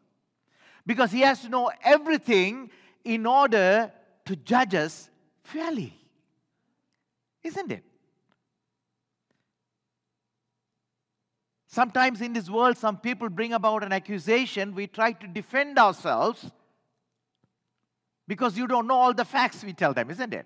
[0.85, 2.69] Because He has to know everything
[3.03, 3.91] in order
[4.25, 5.09] to judge us
[5.43, 5.93] fairly.
[7.43, 7.83] Isn't it?
[11.67, 14.73] Sometimes in this world, some people bring about an accusation.
[14.73, 16.49] We try to defend ourselves
[18.27, 20.45] because you don't know all the facts, we tell them, isn't it?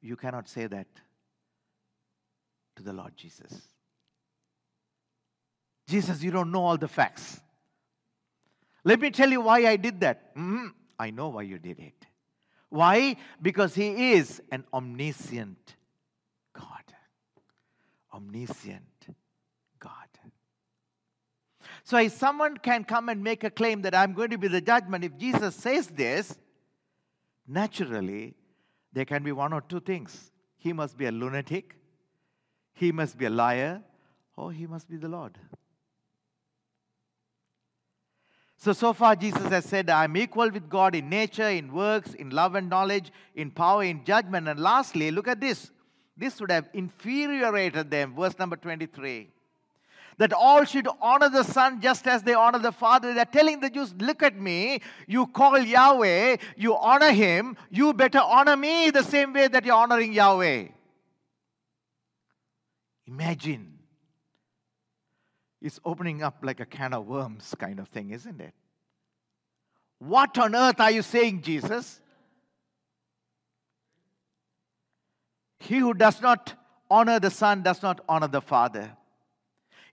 [0.00, 0.86] You cannot say that
[2.76, 3.62] to the Lord Jesus.
[5.86, 7.40] Jesus, you don't know all the facts.
[8.84, 10.34] Let me tell you why I did that.
[10.36, 10.68] Mm-hmm.
[10.98, 12.06] I know why you did it.
[12.68, 13.16] Why?
[13.40, 15.76] Because He is an omniscient
[16.52, 16.94] God.
[18.14, 19.06] Omniscient
[19.78, 19.92] God.
[21.84, 24.60] So, if someone can come and make a claim that I'm going to be the
[24.60, 26.36] judgment, if Jesus says this,
[27.46, 28.34] naturally,
[28.92, 30.32] there can be one or two things.
[30.58, 31.76] He must be a lunatic,
[32.72, 33.82] he must be a liar,
[34.36, 35.38] or he must be the Lord.
[38.58, 42.30] So, so far, Jesus has said, I'm equal with God in nature, in works, in
[42.30, 44.48] love and knowledge, in power, in judgment.
[44.48, 45.70] And lastly, look at this.
[46.16, 48.14] This would have infuriated them.
[48.14, 49.28] Verse number 23.
[50.18, 53.12] That all should honor the Son just as they honor the Father.
[53.12, 54.80] They're telling the Jews, look at me.
[55.06, 57.58] You call Yahweh, you honor him.
[57.70, 60.68] You better honor me the same way that you're honoring Yahweh.
[63.06, 63.75] Imagine.
[65.62, 68.52] It's opening up like a can of worms kind of thing, isn't it?
[69.98, 72.00] What on earth are you saying, Jesus?
[75.58, 76.54] He who does not
[76.90, 78.96] honor the Son does not honor the Father.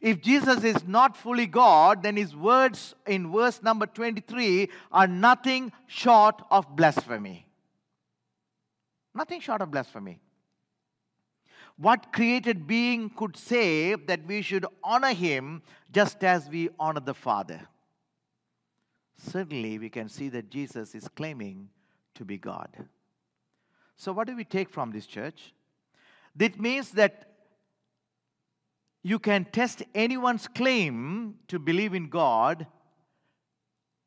[0.01, 5.71] If Jesus is not fully God, then his words in verse number 23 are nothing
[5.87, 7.47] short of blasphemy.
[9.15, 10.19] Nothing short of blasphemy.
[11.77, 17.13] What created being could say that we should honor him just as we honor the
[17.13, 17.61] Father?
[19.17, 21.69] Certainly, we can see that Jesus is claiming
[22.15, 22.69] to be God.
[23.95, 25.53] So, what do we take from this church?
[26.37, 27.29] It means that
[29.01, 32.67] you can test anyone's claim to believe in God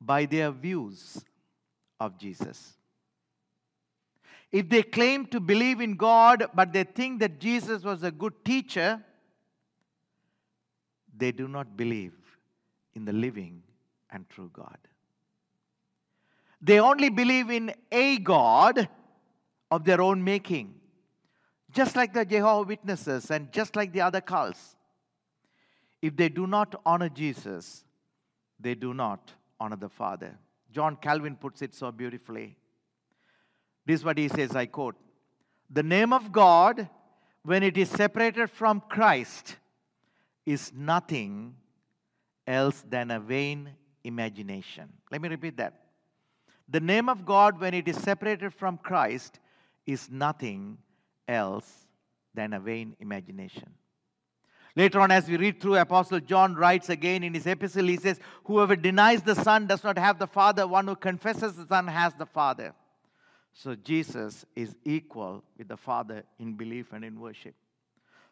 [0.01, 1.25] by their views
[2.01, 2.76] of Jesus.
[4.53, 8.45] If they claim to believe in God, but they think that Jesus was a good
[8.45, 9.03] teacher,
[11.17, 12.15] they do not believe
[12.95, 13.63] in the living
[14.11, 14.79] and true God.
[16.61, 18.89] They only believe in a God
[19.71, 20.75] of their own making,
[21.73, 24.77] just like the Jehovah Witnesses and just like the other cults.
[26.01, 27.85] If they do not honor Jesus,
[28.59, 30.39] they do not honor the Father.
[30.73, 32.57] John Calvin puts it so beautifully.
[33.87, 34.97] This is what he says I quote
[35.71, 36.89] The name of God,
[37.45, 39.57] when it is separated from Christ,
[40.45, 41.55] is nothing
[42.47, 43.71] else than a vain
[44.05, 44.89] imagination.
[45.11, 45.83] Let me repeat that.
[46.69, 49.39] The name of God, when it is separated from Christ,
[49.87, 50.79] is nothing
[51.29, 51.87] else
[52.35, 53.71] than a vain imagination.
[54.75, 58.21] Later on, as we read through, Apostle John writes again in his epistle, he says,
[58.45, 60.67] Whoever denies the Son does not have the Father.
[60.67, 62.75] One who confesses the Son has the Father.
[63.59, 67.55] So Jesus is equal with the Father in belief and in worship.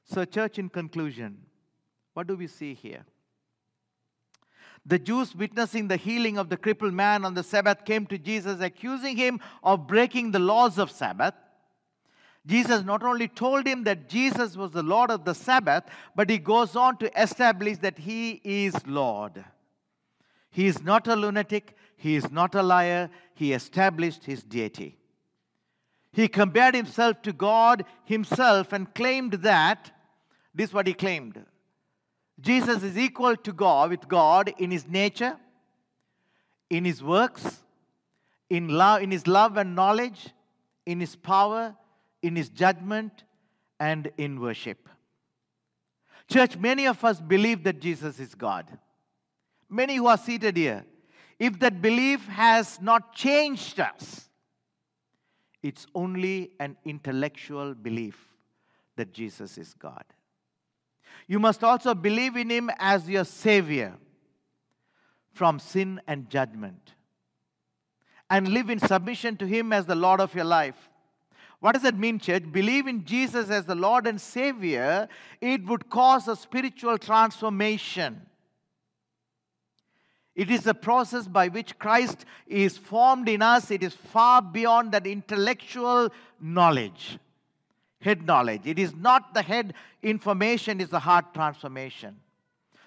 [0.05, 1.39] So, church, in conclusion,
[2.12, 3.07] what do we see here?
[4.85, 8.61] The Jews witnessing the healing of the crippled man on the Sabbath came to Jesus
[8.61, 11.33] accusing him of breaking the laws of Sabbath.
[12.47, 16.37] Jesus not only told him that Jesus was the Lord of the Sabbath, but he
[16.37, 19.43] goes on to establish that he is Lord.
[20.51, 24.99] He is not a lunatic, he is not a liar, he established his deity.
[26.15, 29.91] He compared himself to God himself and claimed that
[30.55, 31.45] this is what he claimed
[32.41, 35.37] Jesus is equal to God with God in his nature,
[36.69, 37.61] in his works,
[38.51, 40.31] in love, in his love and knowledge,
[40.85, 41.77] in his power,
[42.23, 43.25] in his judgment,
[43.79, 44.89] and in worship.
[46.29, 48.67] Church, many of us believe that Jesus is God.
[49.69, 50.85] Many who are seated here,
[51.39, 54.29] if that belief has not changed us,
[55.65, 58.35] it's only an intellectual belief
[58.97, 60.05] that Jesus is God.
[61.27, 63.95] You must also believe in Him as your Savior
[65.33, 66.93] from sin and judgment
[68.29, 70.91] and live in submission to Him as the Lord of your life.
[71.61, 72.43] What does that mean, church?
[72.53, 75.09] Believe in Jesus as the Lord and Savior,
[75.41, 78.21] it would cause a spiritual transformation.
[80.35, 83.70] It is a process by which Christ is formed in us.
[83.70, 86.11] It is far beyond that intellectual
[86.41, 87.18] knowledge,
[88.01, 88.62] head knowledge.
[88.64, 92.16] It is not the head information, it's the heart transformation.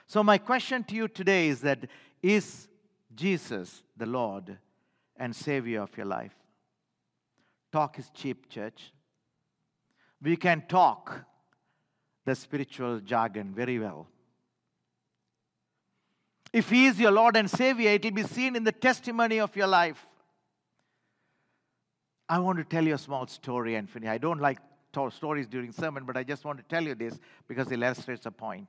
[0.08, 1.80] So, my question to you today is that
[2.22, 2.68] is
[3.16, 4.58] Jesus the Lord
[5.16, 6.36] and Savior of your life?
[7.72, 8.92] Talk is cheap, church.
[10.22, 11.26] We can talk
[12.26, 14.08] the spiritual jargon very well.
[16.58, 19.56] If He is your Lord and Savior, it will be seen in the testimony of
[19.56, 20.08] your life.
[22.28, 23.88] I want to tell you a small story and.
[24.08, 24.58] I don't like
[25.12, 28.32] stories during sermon, but I just want to tell you this because it illustrates a
[28.32, 28.68] point.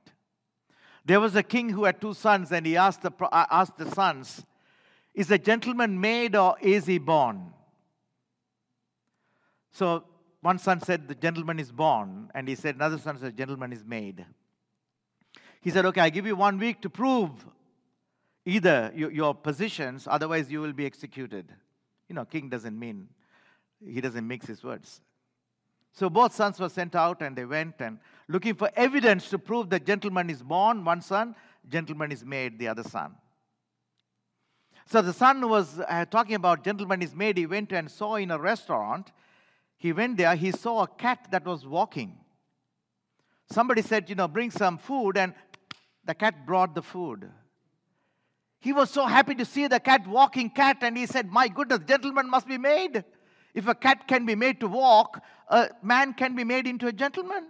[1.03, 3.89] There was a king who had two sons, and he asked the, uh, asked the
[3.89, 4.45] sons,
[5.15, 7.51] Is a gentleman made or is he born?
[9.71, 10.03] So
[10.41, 12.29] one son said, The gentleman is born.
[12.35, 14.27] And he said, Another son said, The Gentleman is made.
[15.61, 17.31] He said, Okay, I give you one week to prove
[18.45, 21.53] either your positions, otherwise you will be executed.
[22.07, 23.09] You know, king doesn't mean,
[23.85, 25.01] he doesn't mix his words.
[25.91, 29.69] So both sons were sent out and they went and looking for evidence to prove
[29.71, 31.35] that gentleman is born, one son,
[31.67, 33.15] gentleman is made, the other son.
[34.85, 37.37] So the son was uh, talking about gentleman is made.
[37.37, 39.11] He went and saw in a restaurant.
[39.77, 42.17] He went there, he saw a cat that was walking.
[43.51, 45.33] Somebody said, you know, bring some food, and
[46.05, 47.29] the cat brought the food.
[48.59, 51.79] He was so happy to see the cat, walking cat, and he said, My goodness,
[51.87, 53.03] gentleman must be made.
[53.53, 56.91] If a cat can be made to walk, a man can be made into a
[56.91, 57.47] gentleman.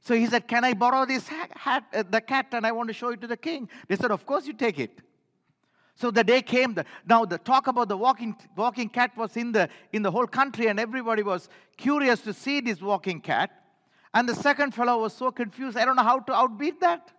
[0.00, 2.92] So he said, Can I borrow this hat, uh, the cat, and I want to
[2.92, 3.68] show it to the king?
[3.88, 5.00] They said, Of course, you take it.
[5.94, 6.76] So the day came.
[7.08, 10.66] Now the talk about the walking, walking cat was in the, in the whole country,
[10.66, 11.48] and everybody was
[11.78, 13.50] curious to see this walking cat.
[14.12, 17.10] And the second fellow was so confused, I don't know how to outbeat that.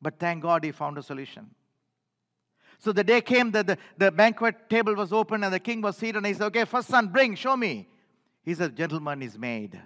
[0.00, 1.50] But thank God he found a solution.
[2.78, 5.96] So the day came that the, the banquet table was open and the king was
[5.96, 7.88] seated and he said, Okay, first son, bring, show me.
[8.44, 9.80] He said, Gentleman is made.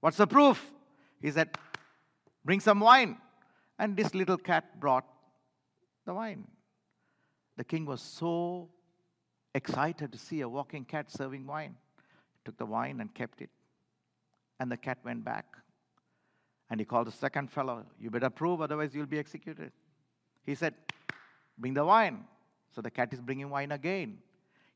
[0.00, 0.72] What's the proof?
[1.20, 1.50] He said,
[2.44, 3.18] Bring some wine.
[3.78, 5.04] And this little cat brought
[6.06, 6.46] the wine.
[7.56, 8.70] The king was so
[9.54, 11.76] excited to see a walking cat serving wine.
[12.32, 13.50] He took the wine and kept it.
[14.58, 15.44] And the cat went back.
[16.70, 19.72] And he called the second fellow, You better prove, otherwise you'll be executed.
[20.44, 20.74] He said,
[21.56, 22.24] Bring the wine.
[22.74, 24.18] So the cat is bringing wine again.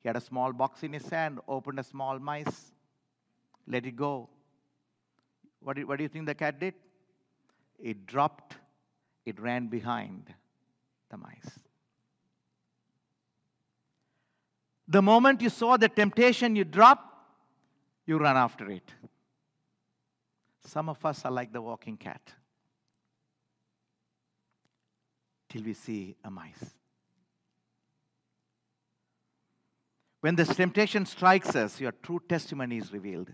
[0.01, 2.73] He had a small box in his hand, opened a small mice,
[3.69, 4.29] let it go.
[5.61, 6.75] What do, what do you think the cat did?
[7.79, 8.57] It dropped,
[9.25, 10.33] it ran behind
[11.11, 11.59] the mice.
[14.89, 17.29] The moment you saw the temptation, you drop,
[18.07, 18.91] you run after it.
[20.65, 22.21] Some of us are like the walking cat
[25.49, 26.75] till we see a mice.
[30.21, 33.33] When this temptation strikes us, your true testimony is revealed.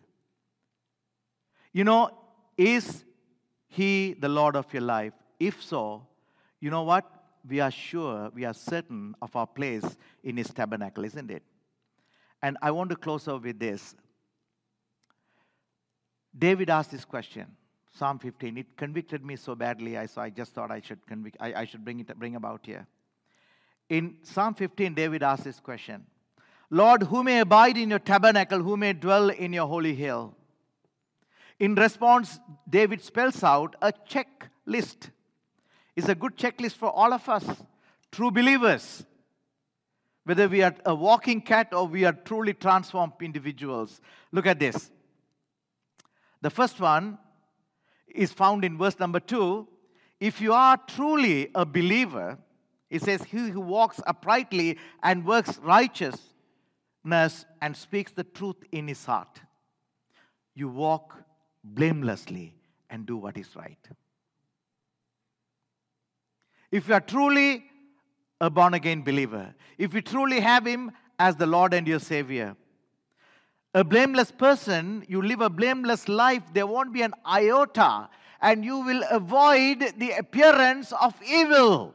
[1.72, 2.10] You know,
[2.56, 3.04] is
[3.68, 5.12] He the Lord of your life?
[5.38, 6.06] If so,
[6.60, 7.04] you know what?
[7.46, 9.84] We are sure, we are certain of our place
[10.24, 11.42] in His tabernacle, isn't it?
[12.42, 13.94] And I want to close off with this.
[16.36, 17.46] David asked this question,
[17.92, 18.58] Psalm 15.
[18.58, 21.64] It convicted me so badly, I, so I just thought I should, convict, I, I
[21.64, 22.86] should bring it bring about here.
[23.88, 26.04] In Psalm 15, David asked this question
[26.70, 30.34] Lord, who may abide in your tabernacle, who may dwell in your holy hill?
[31.58, 35.10] In response, David spells out a checklist.
[35.96, 37.44] is a good checklist for all of us,
[38.12, 39.04] true believers.
[40.24, 44.00] Whether we are a walking cat or we are truly transformed individuals.
[44.30, 44.90] Look at this.
[46.40, 47.18] The first one
[48.06, 49.68] is found in verse number two.
[50.20, 52.38] If you are truly a believer,
[52.90, 59.04] it says, He who walks uprightly and works righteousness and speaks the truth in his
[59.04, 59.40] heart.
[60.54, 61.14] You walk
[61.62, 62.54] blamelessly
[62.90, 63.78] and do what is right.
[66.70, 67.64] If you are truly
[68.40, 72.56] a born again believer, if you truly have Him as the Lord and your Savior,
[73.78, 78.08] a blameless person, you live a blameless life, there won't be an iota,
[78.40, 81.94] and you will avoid the appearance of evil.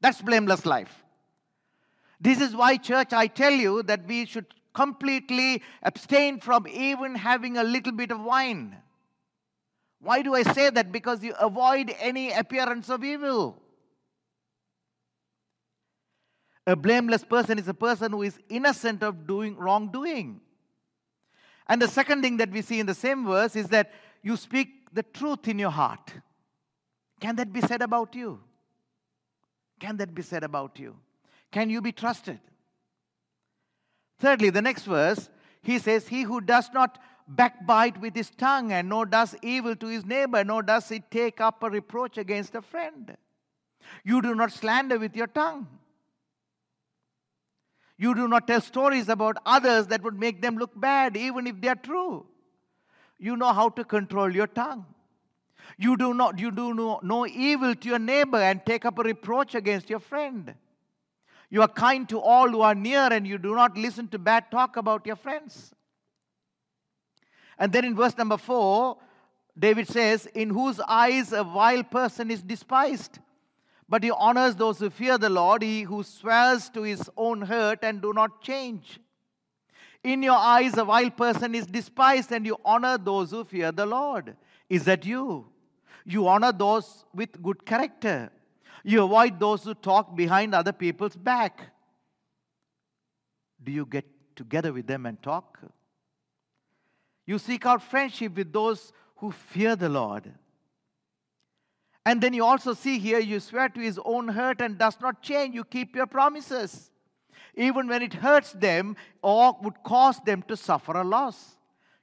[0.00, 1.02] That's blameless life.
[2.20, 7.56] This is why, church, I tell you that we should completely abstain from even having
[7.56, 8.76] a little bit of wine.
[9.98, 10.92] Why do I say that?
[10.92, 13.60] Because you avoid any appearance of evil.
[16.68, 20.40] A blameless person is a person who is innocent of doing wrongdoing.
[21.72, 23.92] And the second thing that we see in the same verse is that
[24.22, 26.12] you speak the truth in your heart.
[27.18, 28.40] Can that be said about you?
[29.80, 30.94] Can that be said about you?
[31.50, 32.40] Can you be trusted?
[34.18, 35.30] Thirdly, the next verse,
[35.62, 39.86] he says, He who does not backbite with his tongue, and nor does evil to
[39.86, 43.16] his neighbor, nor does he take up a reproach against a friend.
[44.04, 45.66] You do not slander with your tongue.
[48.02, 51.60] You do not tell stories about others that would make them look bad, even if
[51.60, 52.26] they are true.
[53.16, 54.86] You know how to control your tongue.
[55.78, 59.04] You do not you do no, no evil to your neighbor and take up a
[59.04, 60.52] reproach against your friend.
[61.48, 64.50] You are kind to all who are near and you do not listen to bad
[64.50, 65.72] talk about your friends.
[67.56, 68.96] And then in verse number four,
[69.56, 73.20] David says, In whose eyes a vile person is despised.
[73.92, 77.80] But he honors those who fear the Lord, he who swears to his own hurt
[77.82, 78.98] and do not change.
[80.02, 83.84] In your eyes, a vile person is despised, and you honor those who fear the
[83.84, 84.34] Lord.
[84.70, 85.46] Is that you?
[86.06, 88.32] You honor those with good character.
[88.82, 91.60] You avoid those who talk behind other people's back.
[93.62, 95.58] Do you get together with them and talk?
[97.26, 100.32] You seek out friendship with those who fear the Lord.
[102.04, 105.22] And then you also see here, you swear to his own hurt and does not
[105.22, 105.54] change.
[105.54, 106.90] You keep your promises,
[107.54, 111.56] even when it hurts them or would cause them to suffer a loss.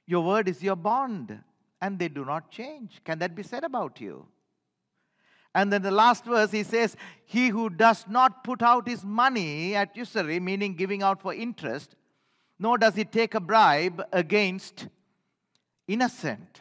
[0.06, 1.38] Your word is your bond,
[1.80, 3.00] and they do not change.
[3.04, 4.26] Can that be said about you?
[5.54, 9.74] And then the last verse, he says, He who does not put out his money
[9.74, 11.96] at usury, meaning giving out for interest,
[12.58, 14.88] nor does he take a bribe against
[15.88, 16.60] innocent.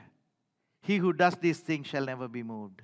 [0.81, 2.81] He who does these things shall never be moved.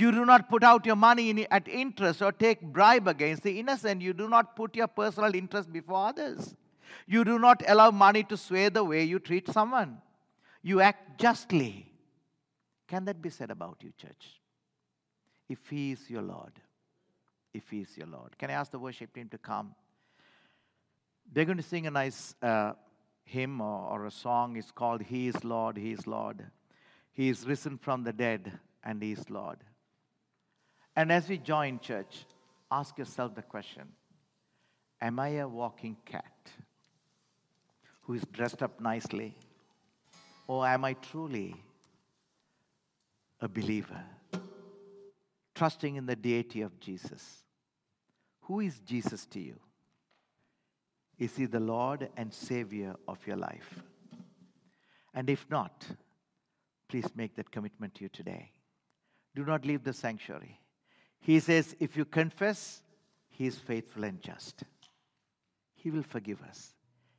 [0.00, 3.58] You do not put out your money in, at interest or take bribe against the
[3.60, 4.00] innocent.
[4.00, 6.54] You do not put your personal interest before others.
[7.06, 9.98] You do not allow money to sway the way you treat someone.
[10.62, 11.92] You act justly.
[12.88, 14.40] Can that be said about you, church?
[15.48, 16.52] If He is your Lord.
[17.52, 18.38] If He is your Lord.
[18.38, 19.74] Can I ask the worship team to come?
[21.30, 22.72] They're going to sing a nice uh,
[23.24, 24.56] hymn or, or a song.
[24.56, 26.46] It's called He is Lord, He is Lord.
[27.12, 29.58] He is risen from the dead, and He is Lord.
[31.00, 32.26] And as we join church,
[32.70, 33.88] ask yourself the question
[35.00, 36.50] Am I a walking cat
[38.02, 39.34] who is dressed up nicely?
[40.46, 41.56] Or am I truly
[43.40, 44.04] a believer,
[45.54, 47.44] trusting in the deity of Jesus?
[48.42, 49.56] Who is Jesus to you?
[51.18, 53.82] Is he the Lord and Savior of your life?
[55.14, 55.86] And if not,
[56.90, 58.50] please make that commitment to you today.
[59.34, 60.59] Do not leave the sanctuary.
[61.20, 62.82] He says, if you confess,
[63.28, 64.64] He is faithful and just.
[65.74, 66.74] He will forgive us,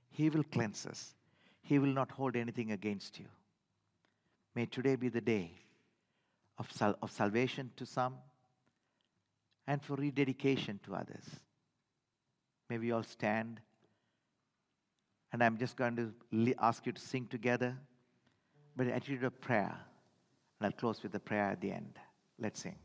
[0.10, 1.14] He will cleanse us,
[1.62, 3.26] He will not hold anything against you.
[4.56, 5.52] May today be the day
[6.58, 8.16] of, sal- of salvation to some
[9.68, 11.24] and for rededication to others.
[12.70, 13.60] May we all stand.
[15.34, 17.78] And I'm just going to ask you to sing together,
[18.76, 19.76] but attitude of prayer.
[20.60, 21.97] And I'll close with a prayer at the end.
[22.38, 22.76] Let's sing.